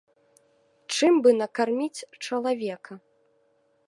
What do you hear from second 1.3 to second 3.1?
накарміць чалавека?